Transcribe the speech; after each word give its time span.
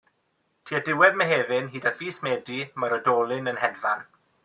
Tua 0.69 0.79
diwedd 0.87 1.19
Mehefin 1.19 1.69
hyd 1.75 1.87
at 1.91 2.01
fis 2.01 2.19
Medi 2.29 2.59
mae'r 2.81 2.99
oedolyn 2.99 3.53
yn 3.55 3.65
hedfan. 3.67 4.07